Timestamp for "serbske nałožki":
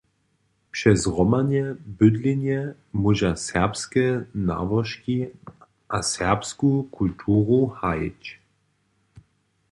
3.47-5.17